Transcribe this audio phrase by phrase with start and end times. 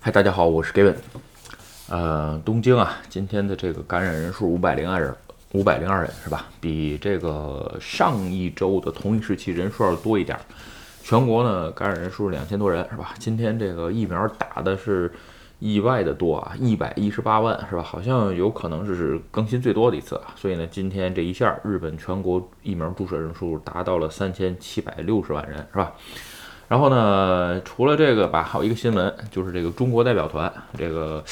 [0.00, 0.94] 嗨，大家好，我是 Gavin。
[1.88, 5.12] 呃，东京啊，今天的这个感染人数五百零二人，
[5.54, 6.46] 五百零二人是吧？
[6.60, 10.38] 比这个上一周的同一时期人数要多一点。
[11.02, 13.12] 全国呢感染人数两千多人是吧？
[13.18, 15.10] 今天这个疫苗打的是
[15.58, 17.82] 意外的多啊，一百一十八万是吧？
[17.82, 20.32] 好像有可能是更新最多的一次啊。
[20.36, 25.92] 所以呢，今天这一下，日本全国疫苗注射人数达到了三千七百六十万人是吧？
[26.68, 31.24] 然后呢，除了这个吧，还有一个新闻，就是这个中国代表团，这个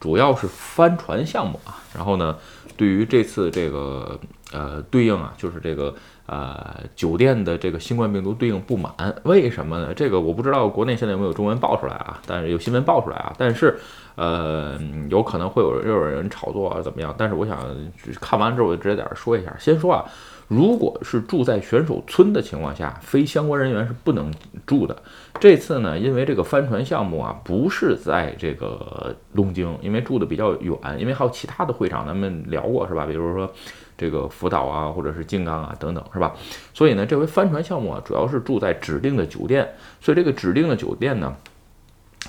[0.00, 1.78] 主要是帆船项目啊。
[1.94, 2.36] 然后呢，
[2.76, 4.18] 对于这次这个
[4.52, 5.94] 呃对应啊，就是这个
[6.30, 8.92] 呃酒店的这个新冠病毒对应不满，
[9.24, 9.92] 为什么呢？
[9.92, 13.76] 这个我不知道国内现在有没有中文报出来啊，但是有新闻报出来啊，但是
[14.14, 14.78] 呃
[15.10, 17.12] 有可能会有又有人炒作啊怎么样？
[17.18, 17.58] 但是我想
[18.20, 20.04] 看完之后我就直接在这说一下，先说啊。
[20.46, 24.34] 如果是住在选手村的情况下，非相关人员是不能
[24.66, 24.96] 住的。
[25.38, 33.06] 这次呢，因为这个帆船项目啊，不是在这个东京，因为住的比较远，因为还有其他的会场，咱们聊过是吧？
[33.06, 33.48] 比如说
[33.96, 36.19] 这个福岛啊，或者是静冈啊等等是吧？
[36.20, 36.36] 是吧
[36.74, 39.66] 所以呢，这回帆船项目啊，主要是住在指定的酒店，
[40.02, 41.34] 所以这个指定的酒店呢。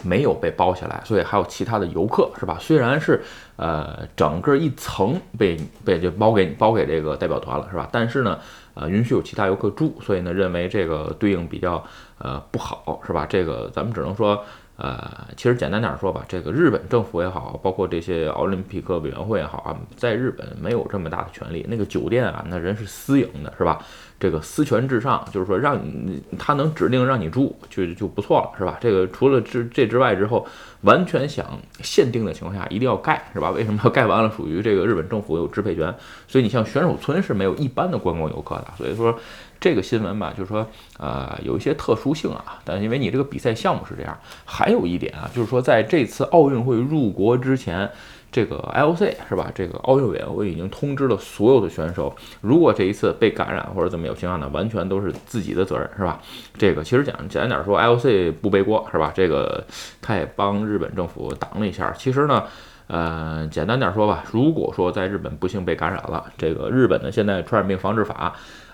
[0.04, 2.58] 没有被包下来，所以还有其他的游客，是吧？
[2.60, 3.22] 虽然是
[3.58, 7.88] 呃整个一层被被就包给你包给这个代表团了，是吧？
[7.92, 8.40] 但是呢，
[8.74, 11.84] 呃，允许有其他游客住，所以呢，认为这个对应比较
[12.18, 13.28] 呃不好，是吧？
[13.30, 14.44] 这个咱们只能说。
[14.82, 21.64] 呃，其实简单点说吧，这个日本政府也好，包括这些奥林匹克委员会也好啊，在日本没有这么大的权利。
[21.70, 23.86] 那个酒店啊，那人是私营的，是吧？
[24.22, 28.78] 这个私权至上，就是说让你他能指定让你住，就就不错了，是吧？
[28.80, 30.48] 这个除了这这之外之后，
[30.82, 33.50] 完全想限定的情况下，一定要盖，是吧？
[33.50, 34.32] 为什么要盖完了？
[34.38, 35.94] 属于这个日本政府有支配权，
[36.28, 39.18] 所以你像选手村是没有一般的观光游客的，所以说。
[39.60, 40.66] 这个新闻吧，就是说，
[40.98, 47.88] 呃，有一些特殊性啊，但因为你这个比赛项目是这样，还有一点啊，就是说，在这次奥运会入国之前，
[48.32, 49.52] 这个 IOC 是吧？
[49.54, 56.20] 这个奥运委员会已经通知了所有的选手，如果这一次被感染或者怎么有情况呢，完全都是自己的责任，是吧？
[56.58, 59.12] 这个其实讲简单点说，IOC 不背锅，是吧？
[59.14, 59.64] 这个
[60.02, 61.92] 他也帮日本政府挡了一下。
[61.92, 62.44] 其实呢，
[62.88, 68.34] 呃，简单点说吧，如果说在日本不幸被感染了，这个日本的现在传染病防治法。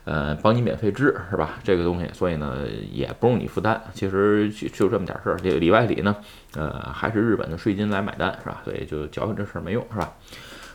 [0.09, 1.59] 呃，帮你免费治是吧？
[1.65, 2.59] 这个东西，所以呢
[2.93, 3.81] 也不用你负担。
[3.93, 6.15] 其实就就这么点事儿，这里外里呢，
[6.55, 8.61] 呃，还是日本的税金来买单是吧？
[8.63, 10.13] 所以就矫情这事儿没用是吧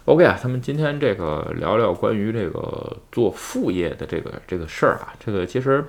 [0.04, 5.15] ？OK 啊，咱们今天这个聊聊关于这个做副业的这个这个事儿啊。
[5.19, 5.82] 这个其实，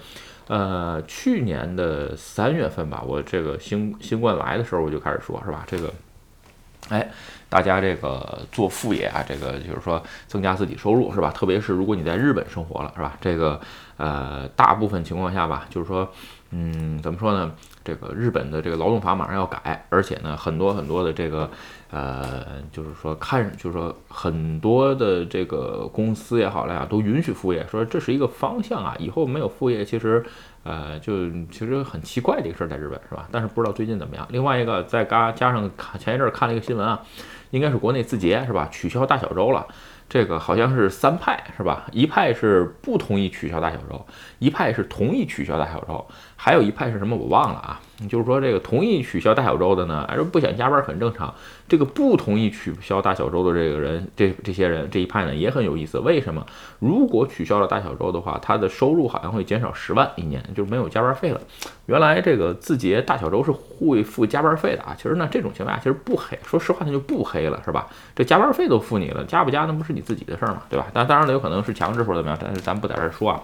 [0.48, 5.66] 呃，去年的三月份吧，我这个新新冠来的时候我就开始说是吧？
[5.68, 5.94] 这个，
[6.88, 7.12] 哎。
[7.54, 11.30] 大家这个做副业啊，这个就是说增加自己收入是吧？
[11.30, 13.16] 特别是如果你在日本生活了是吧？
[13.22, 13.62] 这个
[13.98, 16.10] 呃，大部分情况下吧，就是说，
[16.50, 17.52] 嗯，怎么说呢？
[17.84, 21.48] 这个日本的这个劳动法马上要改，而且呢，很多很多的这个
[21.92, 28.96] 呃，就是说看，就是说很多的这个公司也好了呀，都允许副业，说这是一个方向啊。
[28.98, 30.26] 以后没有副业，其实
[30.64, 33.28] 呃，就其实很奇怪的一个事儿，在日本是吧？
[33.32, 34.26] 但是不知道最近怎么样。
[34.32, 37.00] 另外一个再加加上看前一阵儿看了一个新闻啊。
[37.54, 38.68] 应该是国内字节是吧？
[38.72, 39.68] 取消大小周了，
[40.10, 41.86] 这个好像是三派是吧？
[41.92, 44.04] 一派是不同意取消大小周，
[44.40, 46.04] 一派是同意取消大小周，
[46.44, 47.80] 还有一派是什么我忘了啊。
[48.10, 51.34] 就是说这个同意取消大小周的呢，还是不想加班很正常。
[51.70, 56.00] 这个不同意取消大小周的这个人，这这些人这一派呢也很有意思。
[56.00, 56.46] 为什么？
[56.80, 61.40] 如果取消了大小周的话，他的收入好像会减少十万一年，就没有加班费了。
[61.86, 64.94] 原来这个字节大小周是会付加班费的啊。
[64.98, 67.88] 其实呢，这种情况下其实不黑，说实话那就不黑了，是吧？
[68.14, 70.88] 这加班费都付你了，加不加那不是你自己的事儿嘛，对吧？
[70.92, 73.42] 但当然了，有可能是强制或者怎么样，但是咱不在这儿说啊。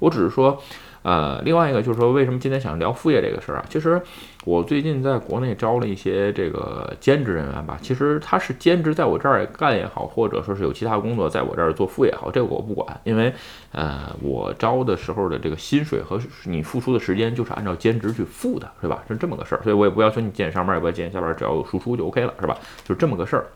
[0.00, 0.60] 我只是说。
[1.02, 3.64] 呃，另外一个就是说，为什么今天想聊副业这个事儿啊？
[3.70, 4.00] 其实
[4.44, 7.78] 我最近在国内招了一些这个兼职人员吧。
[7.80, 13.32] 其实他是兼职在我这儿干也好，或者说是有其他工作在我这儿做副业也好，这个我不管，因为
[13.72, 19.02] 呃，我招的时候的这个薪水和你付出的时间就是按照兼职去付的，是吧？
[19.08, 22.58] 是这么个事儿，所以我也不要求你几点上班，也不要几点下班，只要有输出就 OK 了，是吧？
[22.84, 23.46] 就是这么个事儿。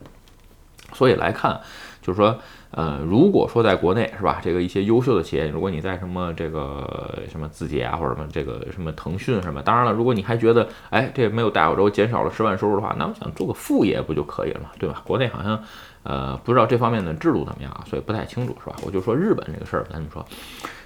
[0.92, 1.60] 所以来看，
[2.04, 2.38] 就是说。
[2.76, 15.00] 呃，如果说在国内是吧，这个一些优秀的企业，如果你在什么这个什么字节啊，或者什么这个什么腾讯什么，当然了，如果你还觉得哎这没有大欧洲减少了十万收入的话，那我想做个副业不就可以了嘛，对吧？
[15.06, 15.62] 国内好像
[16.04, 18.76] 呃不知道这方面的制度怎么样啊，所以不太清楚是吧？
[18.86, 20.24] 我就说日本这个事儿，咱就说。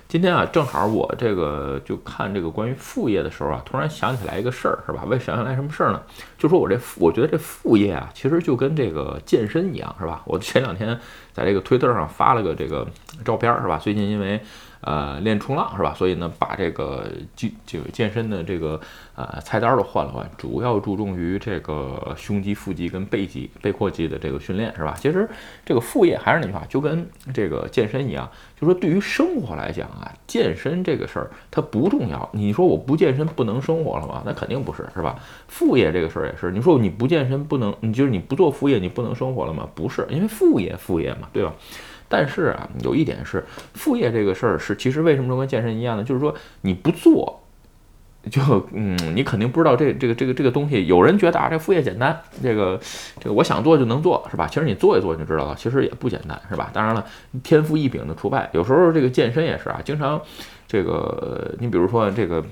[0.08, 5.04] 今天啊，正好我这个就看这个关于副业的时候啊，突然想起来一个事儿，是吧？
[5.04, 6.00] 为想起来什么事儿呢？
[6.38, 10.22] 就说我这副，我觉得这副业啊，其实就跟这个健身一样，是吧？
[10.24, 10.98] 我前两天
[11.38, 12.84] 在这个推特上发了个这个
[13.24, 13.78] 照片，是吧？
[13.78, 14.40] 最近因为
[14.80, 15.94] 呃练冲浪是吧？
[15.94, 17.06] 所以呢，把这个
[17.36, 18.80] 健这个健身的这个
[19.14, 24.96] 呃菜单都换了换，主要注重于这个胸肌、腹肌跟背肌、背阔肌的这个训练是吧？
[24.98, 25.28] 其实
[25.64, 28.28] 这个副业还是那句话，就跟这个健身一样，
[28.60, 32.28] 就说对于生活来讲啊，健身这个事儿它不重要。
[32.32, 34.22] 你说我不健身不能生活了吗？
[34.26, 35.16] 那肯定不是是吧？
[35.46, 39.68] 副业这个事儿也是，你说你不健身不能，你就是你不做副业你不能生活了吗？
[39.74, 41.54] 不是，因为副业副业嘛，对吧？
[42.08, 43.44] 但是啊，有一点是
[43.74, 46.02] 副业这个事儿是，其实为什么说跟健身一样呢？
[46.02, 47.40] 就是说你不做，
[48.30, 48.40] 就
[48.72, 50.86] 嗯，你肯定不知道这这个这个这个东西。
[50.86, 52.78] 有人觉得啊，这副业简单，这个
[53.20, 54.46] 这个我想做就能做，是吧？
[54.46, 56.70] 其实你做一做就知道了，其实也不简单，是吧？
[56.72, 57.04] 当然了，
[57.42, 58.48] 天赋异禀的除外。
[58.52, 60.20] 有时候这个健身也是啊，经常
[60.66, 62.44] 这个你比如说这个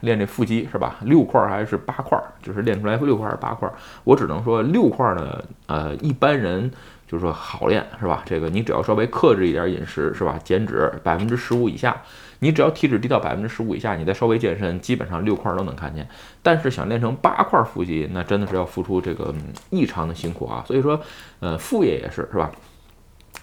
[0.00, 0.96] 练这腹肌是吧？
[1.02, 2.18] 六块还是八块？
[2.42, 3.70] 就是练出来六块还是八块？
[4.04, 6.70] 我只能说六块呢，呃，一般人。
[7.06, 8.22] 就是说好练是吧？
[8.24, 10.36] 这个你只要稍微克制一点饮食是吧？
[10.42, 11.94] 减脂百分之十五以下，
[12.44, 16.06] 你只要体脂低到百分之十五以下，你再稍微健身，基本上六块都能看见。
[16.42, 19.34] 但是想练成八块腹肌，那真的是要付出这个
[19.70, 20.62] 异常的辛苦啊。
[20.66, 21.00] 所以说，
[21.40, 22.52] 呃，副业也是是吧？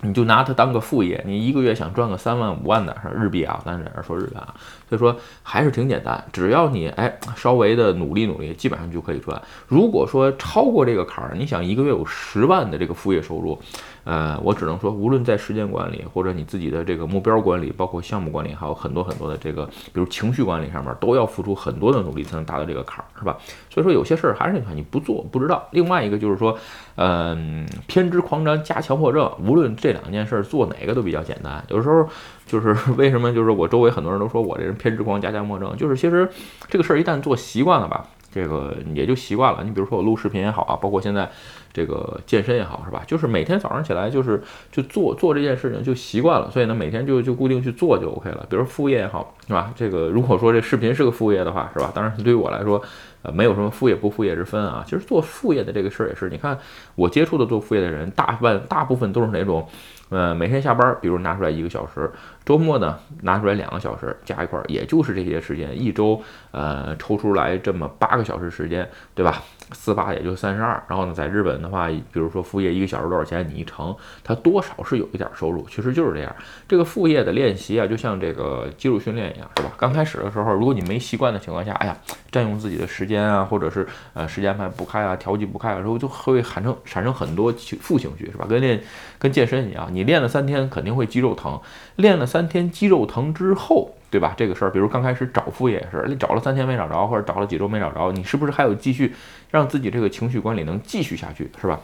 [0.01, 4.53] 你就拿它当个副业，你一个月想赚个三万五万的日币啊，咱这说日元啊，
[4.89, 9.41] 所以说还是挺简单，只要你哎稍微的努力努力，基本上就可以赚。
[9.67, 13.57] 如果说超过这个坎儿，你想一个月有十万的这个副业收入。
[14.03, 23.37] 呃，我只能说，无论在时间管理，或者你自己的这个目标管理，包括项目管理，还有很多很多的这个，比如情绪管理上面，都要付出很多的努力才能达到这个坎儿，是吧？
[23.69, 25.67] 所以说有些事儿还是那句话，你不做不知道。
[25.69, 26.57] 另外一个就是说，
[26.95, 31.63] 嗯，偏执狂张加强迫症，无论这这两件事做哪个都比较简单。
[31.69, 32.07] 有时候
[32.45, 36.29] 就是 为什么，就是我周围很多人都说我这人偏执狂加强迫症，就是其实
[36.69, 38.05] 这个事儿一旦做习惯了吧。
[38.33, 39.61] 这个也就习惯了。
[39.61, 41.29] 你比如说我录视频也好啊，包括现在
[41.73, 43.03] 这个健身也好，是吧？
[43.07, 44.41] 就是每天早上起来就是
[44.71, 48.45] 就做做这件事情就习惯了，所以呢每天就就固定去做就 OK 了。
[48.49, 49.71] 比如副业也好，是吧？
[49.75, 51.91] 这个如果说这视频是个副业的话，是吧？
[51.93, 52.81] 当然对于我来说，
[53.21, 54.83] 呃，没有什么副业不副业之分啊。
[54.85, 56.57] 其实做副业的这个事儿也是，你看
[56.95, 59.67] 我接触的做副业的人，大半大部分都是哪种？
[60.09, 62.11] 呃，每天下班，比如拿出来一个小时，
[62.43, 66.21] 周末呢拿出来两个小时，加一块儿，也就是这些时间，一周
[66.51, 68.85] 呃抽出来这么八个小时时间，
[69.15, 69.41] 对吧？
[69.71, 70.83] 四八也就三十二。
[70.89, 76.35] 然后呢，在日本的话，比如说副业一个小时多少钱，你一乘，它多少是有一点收入，其实就是这样。
[76.67, 79.71] 这个副业的练习啊，就像这个肌肉训练一样，是吧？
[79.77, 81.97] 刚开始的时候，如果你没习惯的情况下，哎呀，
[82.31, 88.45] 占用自己的时间啊，或者是呃时间安排不开啊，调剂不开啊，时候就会产生产生很多情负情绪，是吧？
[88.49, 88.81] 跟练
[89.19, 91.59] 跟健身一样，你练了三天肯定会肌肉疼，
[91.95, 94.33] 练了三天肌肉疼之后，对吧？
[94.37, 99.15] 这个事儿，比如刚开始找副业也是，你找了三天没找着，或者找了几周没找着，你是不是还有继续
[99.49, 101.79] 让自己这个情绪管理能继续下去，是吧？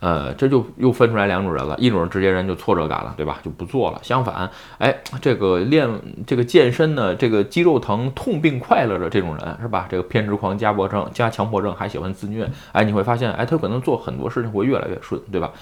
[0.00, 3.38] 呃，这就又分出来两种人了，一种人直接人就挫折感了，对吧？
[3.44, 4.00] 就不做了。
[4.02, 5.88] 相反，哎，这个练
[6.26, 9.86] 这个健身呢，这个肌肉疼痛并快乐着这种人，是吧？
[9.88, 15.52] 这个偏执狂加迫症加强迫症还喜欢自虐，哎，你会发现，哎，他可能做很多事情会越来越顺，对吧？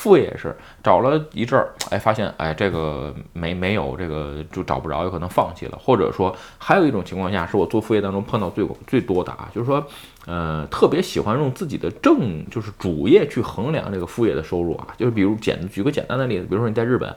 [0.00, 9.86] 副业也是找了一阵儿，哎，发现，哎，这个没没有这个就找不着，有可能放弃了，或者说还有一种情况下，是我做副业当中碰到最最多的啊，就是说。
[10.26, 17.12] 呃，特别喜欢用自己的正就是主业去衡量这个副业的收入啊，就是比如简举个简单的例子，比如说你在日本，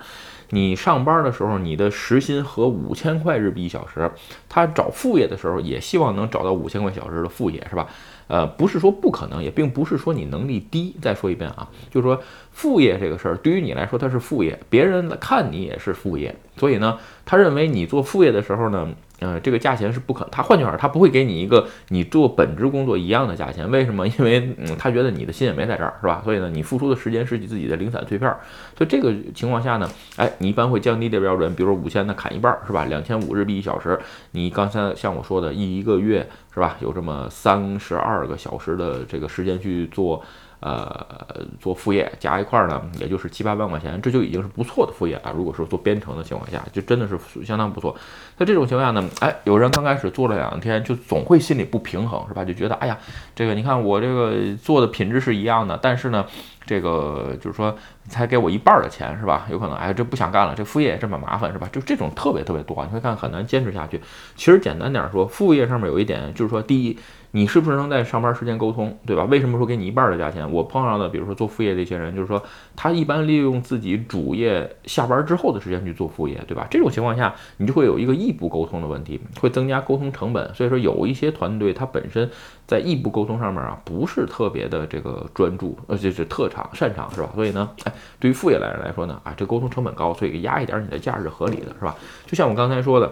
[0.54, 4.10] 你上班的时候你的时薪和五千块日币一小时，
[4.48, 7.88] 他找副业的时候也希望能找到五千块小时的副业，是吧？
[8.28, 10.96] 呃，不是说不可能，也并不是说你能力低。
[11.02, 18.88] 再说一遍啊，就是说副业这个事儿对于你来说它是副业，别人看你也是副业，所以呢，他认为你做副业的时候呢。
[19.24, 23.72] 呃，这个价钱是不可，他换句话说，他不会给你一个你做本职工作一样的价钱。
[23.72, 24.06] 为什么？
[24.20, 26.22] 因为嗯，他觉得你的心也没在这儿，是吧？
[26.26, 28.30] 所以呢，你付出的时间是你自己的零散碎片。
[28.78, 32.84] 所以这个情况下呢，哎，你一般会降低的标准，比如说五千的砍一半，是吧？
[32.86, 33.98] 两千五日币一小时。
[34.32, 36.76] 你刚才像我说的，一一个月是吧？
[36.82, 40.22] 有这么三十二个小时的这个时间去做。
[40.66, 45.34] 呃，做副业加一块儿呢，也就是七八万块钱，这就已经是不错的副业了。
[45.36, 47.94] 如果说做编程的情况下，就真的是相当不错。
[48.38, 52.46] 在这种情况下呢，哎，有人刚开始做了两天，就总会心里不平衡，是吧？
[52.46, 52.98] 就觉得，哎呀，
[53.36, 56.26] 这个你看我这个做的品质是一样的，但是呢，
[56.66, 57.76] 这个就是说
[58.08, 59.46] 才给我一半的钱，是吧？
[59.50, 61.68] 有可能，哎，这不想干了，这副业也这么麻烦，是吧？
[61.72, 64.00] 就这种特别特别多，你会看很难坚持下去。
[64.36, 66.98] 其实简单点说，副业上面有一点就是说，第一。
[67.36, 69.24] 你是不是能在上班时间沟通，对吧？
[69.24, 70.52] 为什么说给你一半的价钱？
[70.52, 72.40] 我碰上的，比如说做副业的一些人，就是说
[72.76, 76.68] 他一般利用自己主业下班之后的时间去做副业，对吧？
[76.70, 80.54] 这种情况下，你就会有一个异步沟通的问题，会增加沟通成本。
[80.54, 82.30] 所以说，有一些团队它本身
[82.68, 87.30] 在异步沟通上面啊，不是特别的这个专注，呃，就是特长擅长，是吧？
[87.36, 91.96] 所以呢，哎，对于副业来人来说呢，啊，这沟通成本高，所以压一点你的价是合理的，是吧？
[92.26, 93.12] 就像我刚才说的。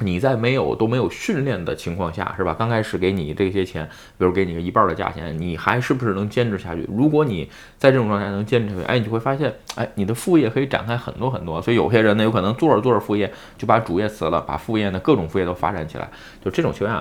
[0.00, 2.54] 你在没有都没有训练的情况下，是吧？
[2.58, 3.88] 刚开始给你这些钱，
[4.18, 6.86] 比如给你个一半的价钱，你还是不是能坚持下去？
[6.92, 7.48] 如果你
[7.78, 11.62] 在这种状态能坚持下去，哎，你就会发现，哎，你的副业可以展开很多很多。
[11.62, 16.10] 所以有些人呢，有可能做着做着副业就把主业辞了，把副业呢各种副业都发展起来。
[16.44, 16.98] 就这种情况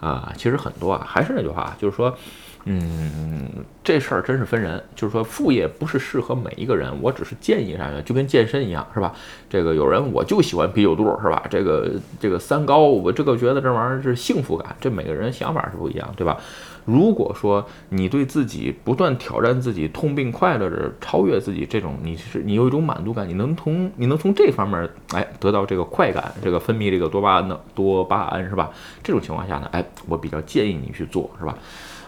[0.00, 2.16] 下，啊，其实很多啊，还是那句话，就是说。
[2.64, 3.48] 嗯，
[3.82, 6.90] 这事儿真是分人，就是说副业不是适合每一个人。
[7.00, 9.14] 我只是建议啥呀，就跟健身一样，是吧？
[9.48, 11.42] 这个有人我就喜欢啤酒肚，是吧？
[11.50, 11.90] 这个
[12.20, 16.36] 这个三高，我这个觉得这玩意儿是幸福感，这每个人想法是不一样，对吧？
[16.84, 28.70] 如果说你对自己不断挑战自己，痛并快乐着超越自己，这种你是你有一种满足感，你能从你能从这方面哎得到这个快感，这个分泌这个多巴胺的多巴胺是吧？
[29.02, 31.56] 这种情况下呢，哎，我比较建议你去做，是吧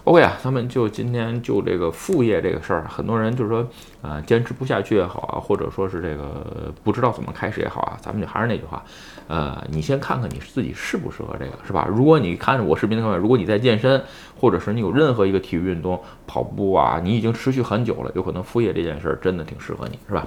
[0.04, 3.64] ？OK 啊，咱们就今天就这个副业这个事儿，很多人就是说，
[4.02, 8.85] 啊，坚持不下去也好啊，或者说是这个不知道怎么开始也好啊，咱们就还是那句话，
[9.28, 11.87] 呃，你先看看你自己适不适合这个，是吧？
[11.88, 14.02] 如果你看着我视频的话，如果你在健身，
[14.37, 20.26] 或者是你有任何一个体育运动，跑步啊，你已经持续很久了，有可能副业这件事儿真的挺适合你，是吧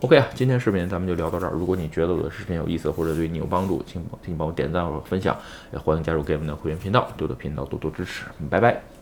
[0.00, 1.52] ？OK 啊，今天视频咱们就聊到这儿。
[1.54, 5.34] 如果你觉得我的视频有意思或者对你有帮助，请请帮我点赞或者分享，
[5.72, 8.93] 也欢迎加入 Game 的会员频道，多多频道多多支持，拜拜。